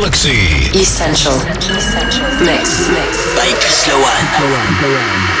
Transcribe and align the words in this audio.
Galaxie. 0.00 0.70
Essential. 0.72 1.34
Essential. 1.34 2.24
Mix. 2.40 2.88
Mix. 2.88 3.34
By 3.36 3.52
Chris 3.52 3.86
Lowone. 3.86 5.39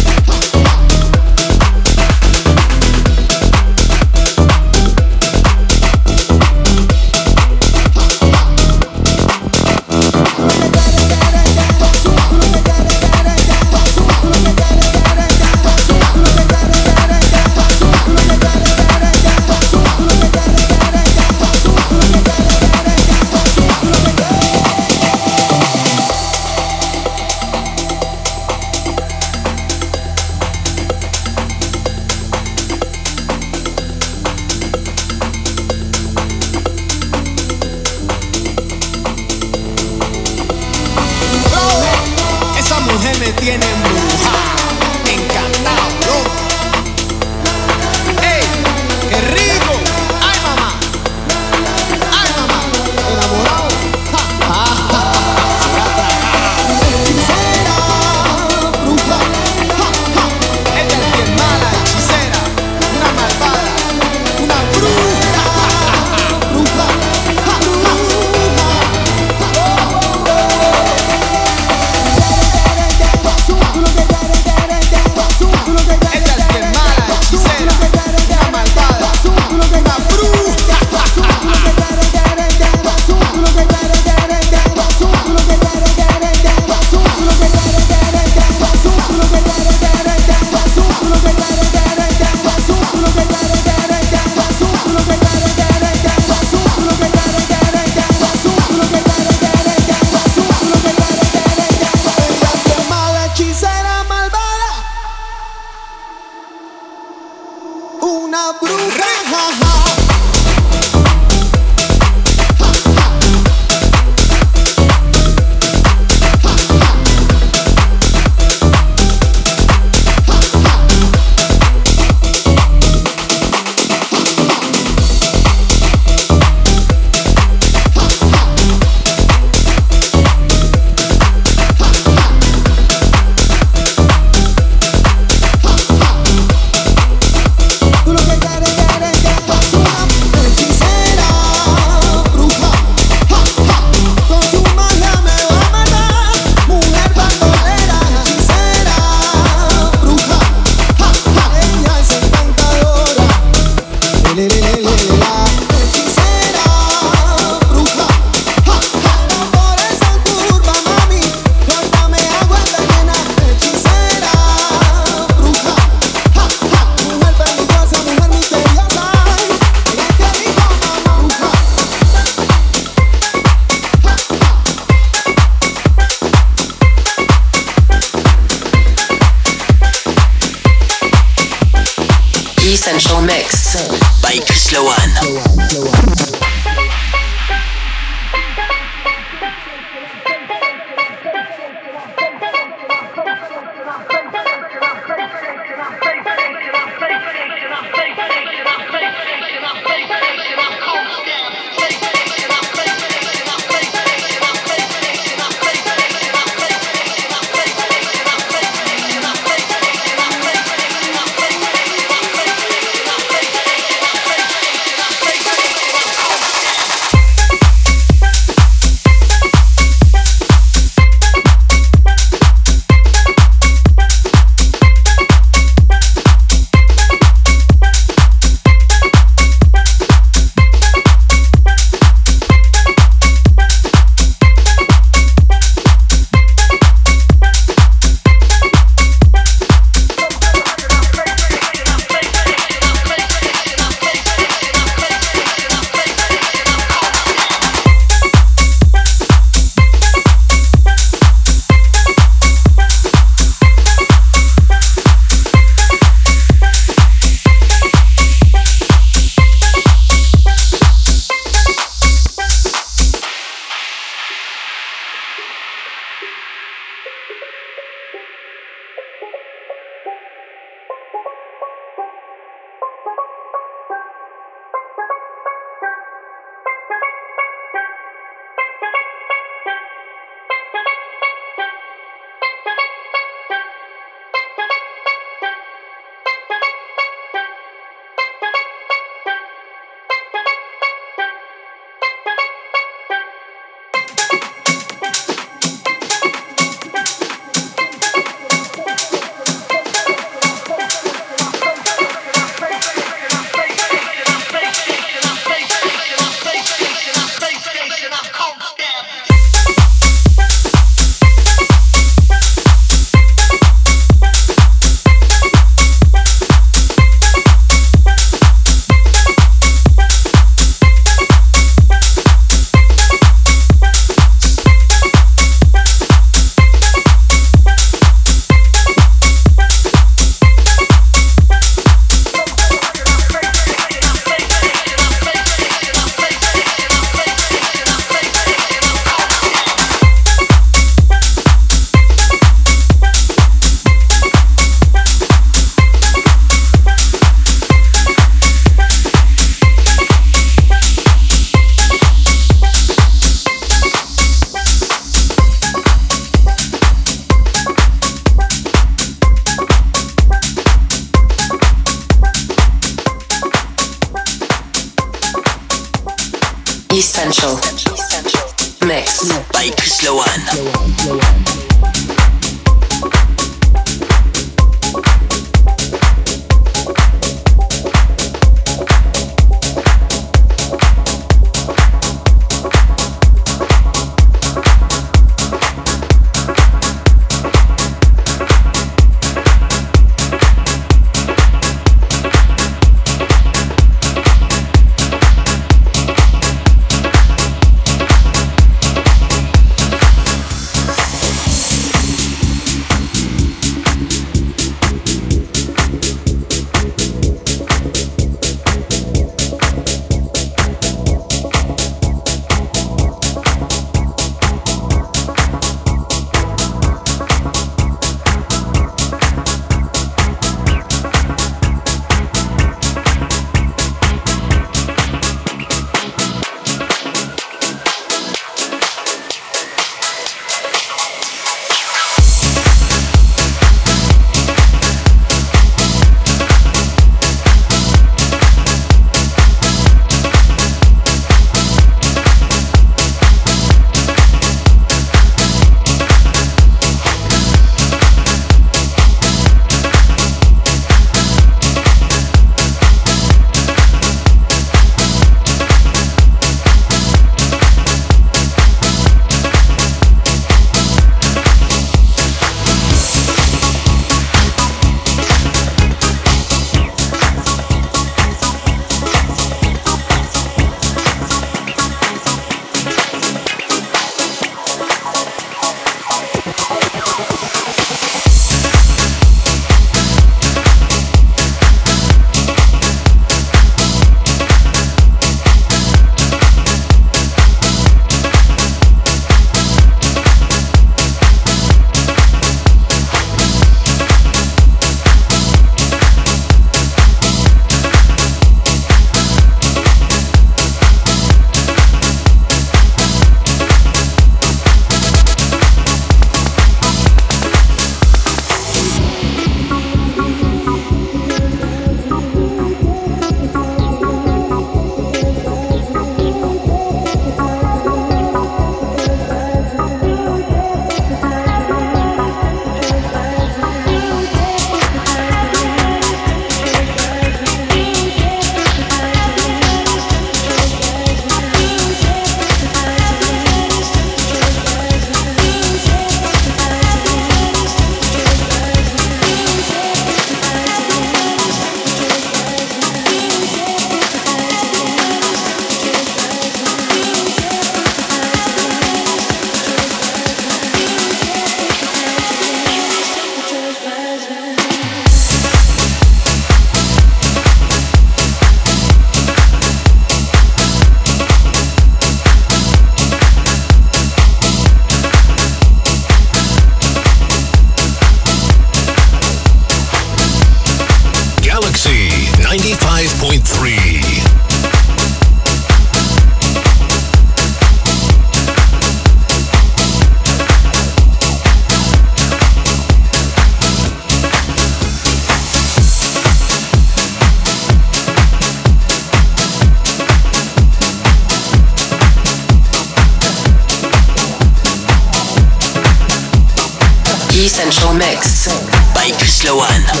By 599.57 600.00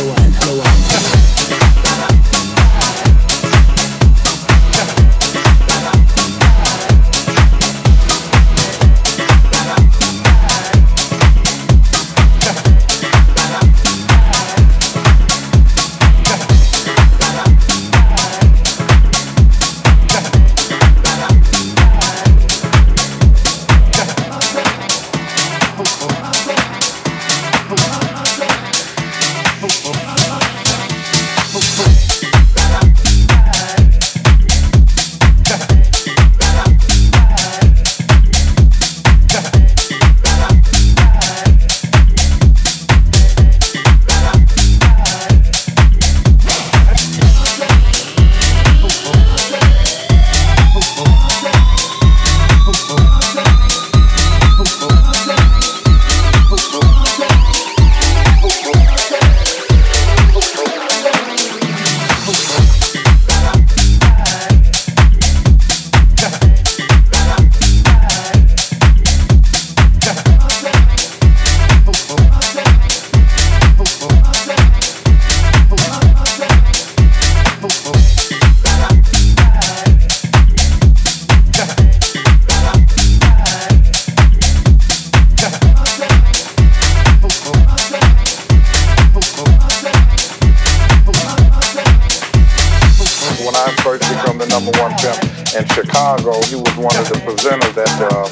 presented 97.31 97.71
at 97.79 97.87
the 97.95 98.11
uh, 98.11 98.27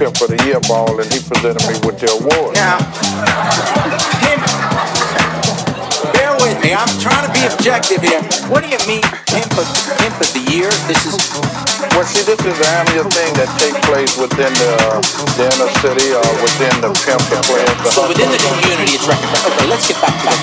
Pimp 0.00 0.16
of 0.24 0.28
the 0.32 0.40
Year 0.48 0.60
Ball, 0.64 0.88
and 1.00 1.08
he 1.12 1.20
presented 1.20 1.60
me 1.68 1.76
with 1.84 2.00
the 2.00 2.08
award. 2.16 2.56
Now, 2.56 2.80
bear 6.16 6.32
with 6.40 6.56
me. 6.64 6.72
I'm 6.72 6.88
trying 6.96 7.28
to 7.28 7.32
be 7.36 7.44
objective 7.44 8.00
here. 8.00 8.24
What 8.48 8.64
do 8.64 8.72
you 8.72 8.80
mean, 8.88 9.04
Pimp 9.28 9.52
of, 9.60 9.68
pimp 10.00 10.16
of 10.16 10.32
the 10.32 10.44
Year? 10.48 10.72
This 10.88 11.04
is. 11.04 11.12
Well, 11.92 12.08
see, 12.08 12.24
this 12.24 12.40
is 12.40 12.56
the 12.56 12.68
annual 12.80 13.04
thing 13.12 13.36
that 13.36 13.52
takes 13.60 13.76
place 13.84 14.16
within 14.16 14.52
the, 14.52 14.72
uh, 14.80 15.00
the 15.36 15.44
inner 15.52 15.68
city 15.84 16.08
or 16.16 16.24
uh, 16.24 16.40
within 16.40 16.72
the 16.80 16.92
pimp 17.04 17.20
players. 17.44 17.76
So 17.92 18.08
within 18.08 18.32
the 18.32 18.40
community, 18.40 18.96
it's 18.96 19.04
recognized. 19.04 19.44
Okay, 19.44 19.68
let's 19.68 19.84
get 19.88 20.00
back 20.00 20.16
to 20.16 20.24
that 20.24 20.40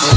Back. 0.00 0.09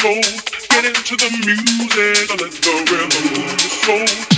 soul. 0.00 0.20
Get 0.70 0.84
into 0.84 1.16
the 1.16 1.30
music 1.42 2.30
and 2.30 2.40
let 2.40 2.52
the 2.52 2.74
rhythm 2.86 3.10
move 3.34 3.48
your 3.48 4.06
soul. 4.06 4.37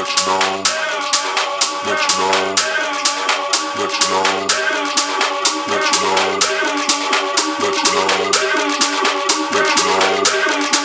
metronome, 0.00 0.64
metronome, 1.84 2.56
metronome, 3.76 4.46
metronome, 5.68 6.40
metronome, 7.60 8.30
metronome. 9.52 10.79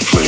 Play 0.00 0.25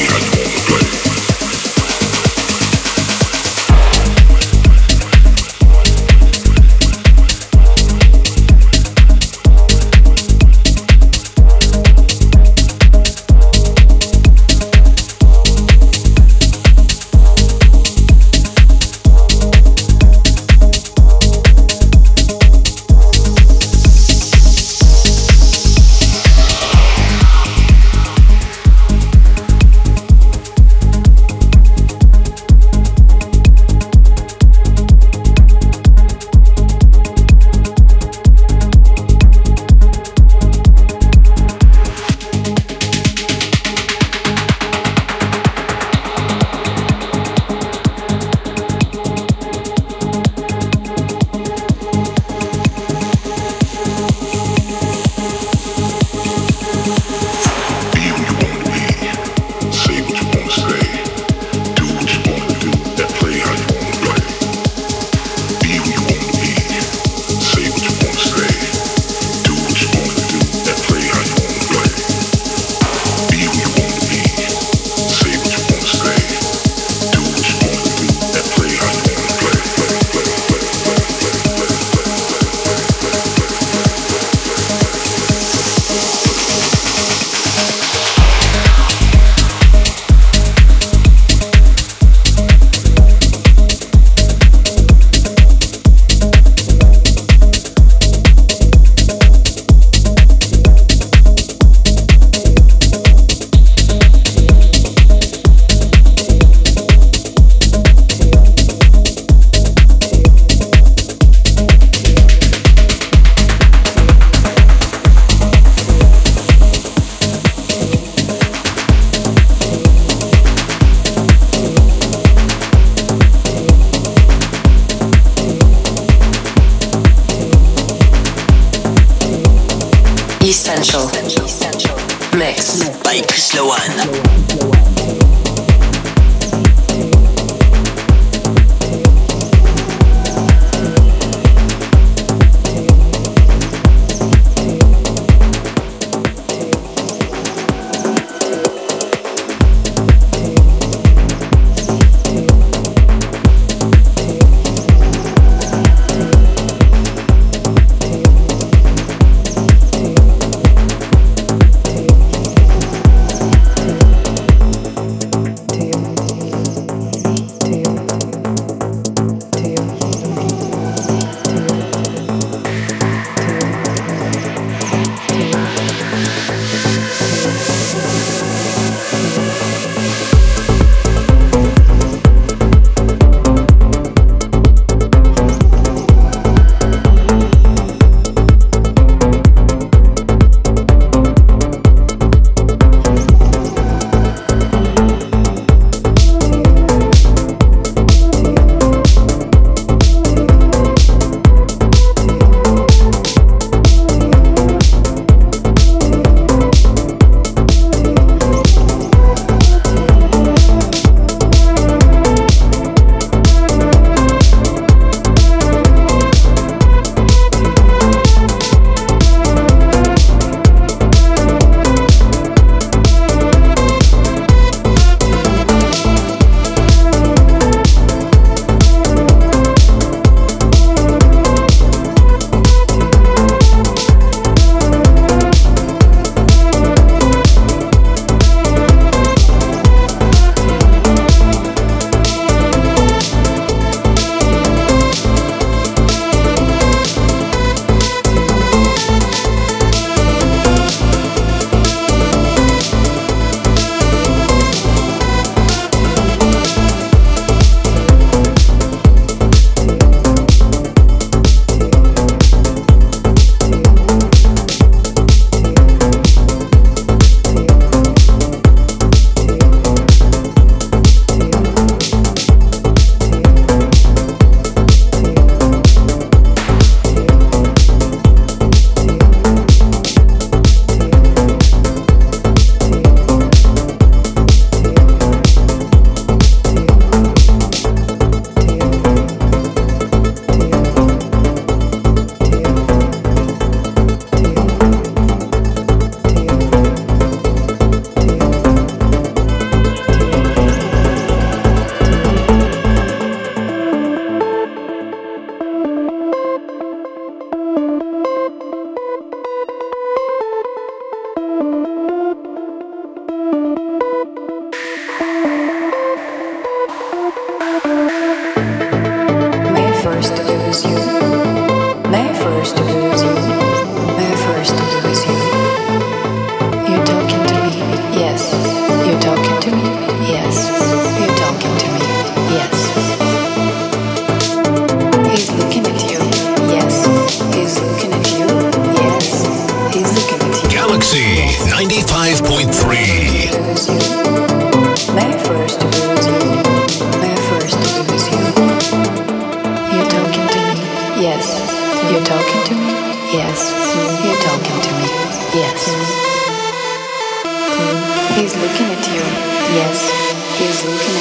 Essential 130.91 131.95
Mix. 132.39 132.89
by 133.03 133.21
Chris 133.29 133.53
Lowone. 133.53 134.28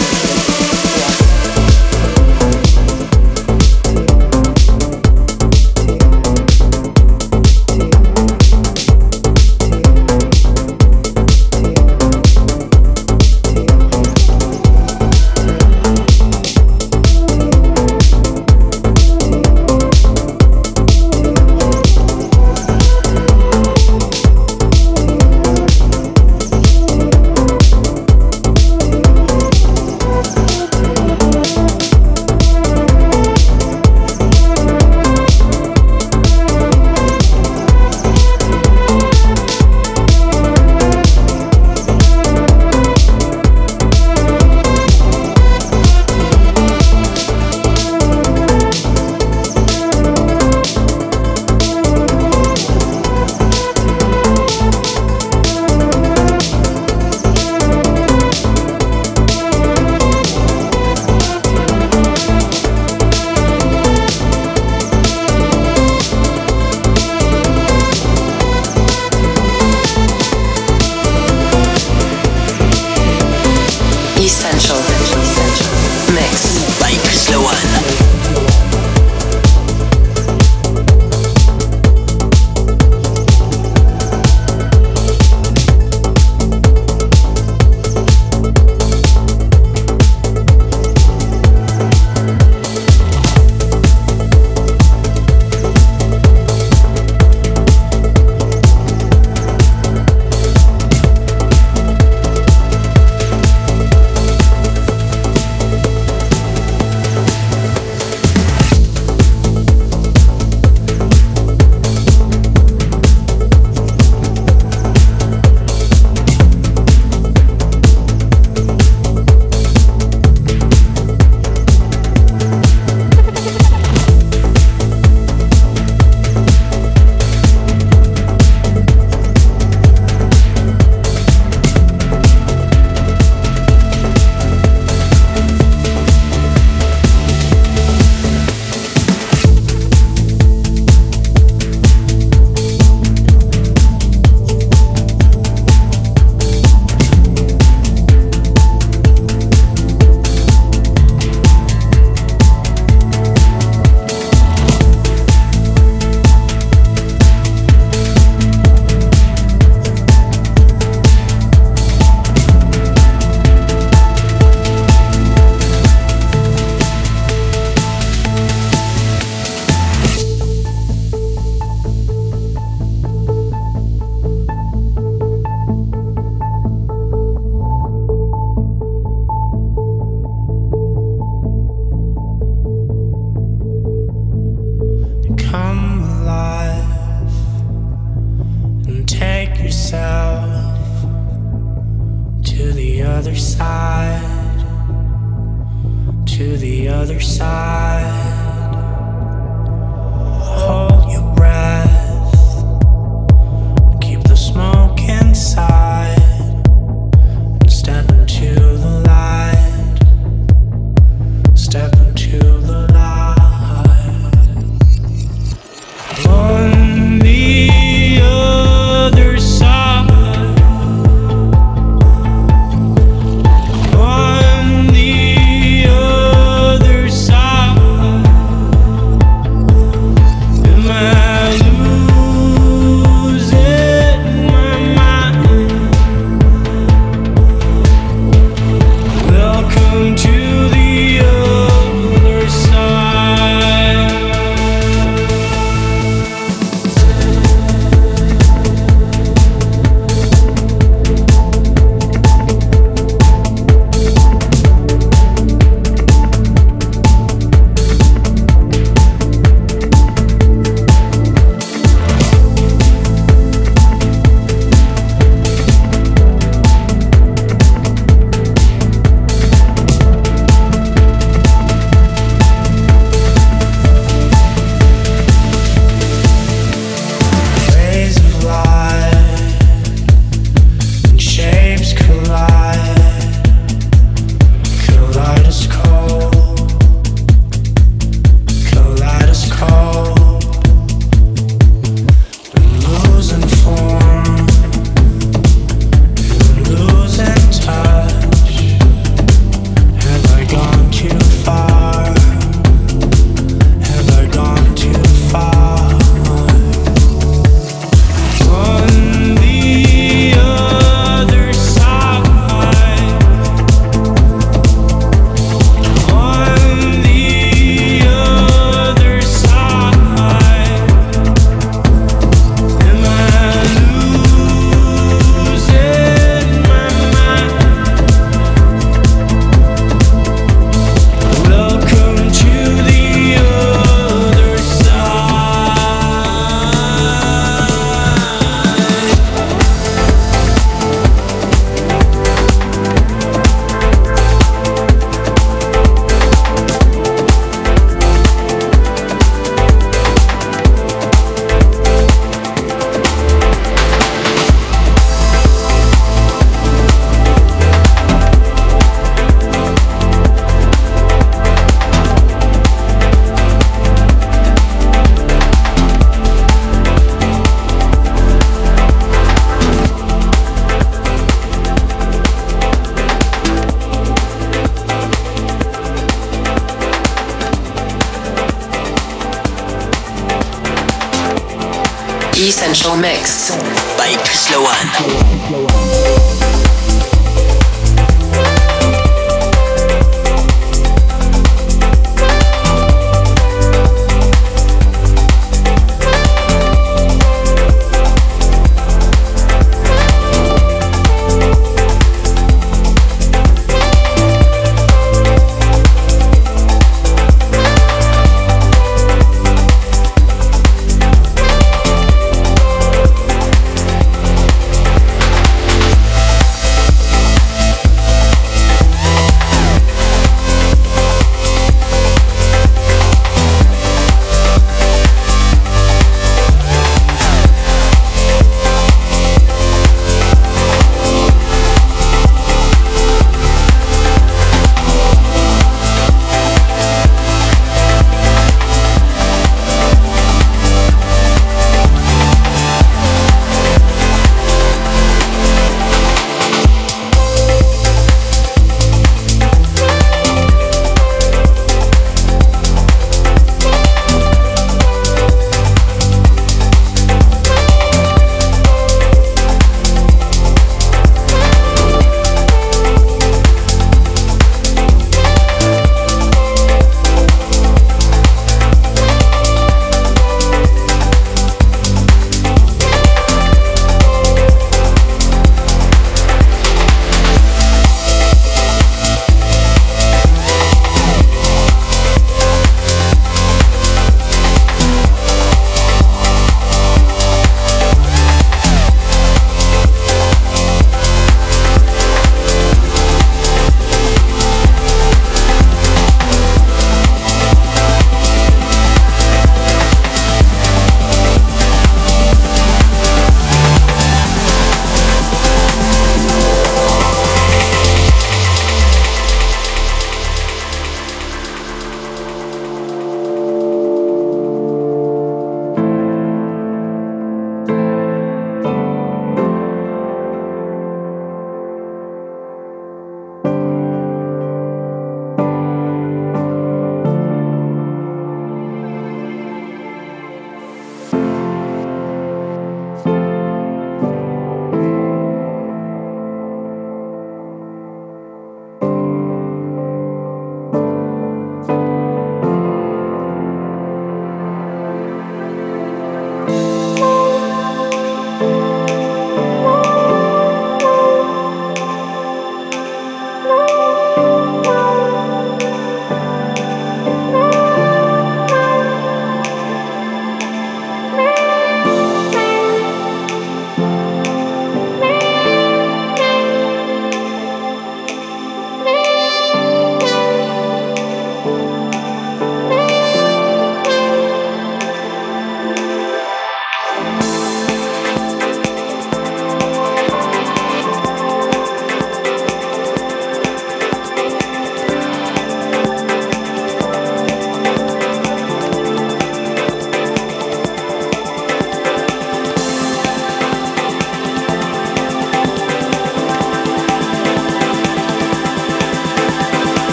Essential 382.75 383.01
Mix. 383.01 383.51
by 383.97 384.16
Chris 384.25 384.51
Lowan. 384.51 385.64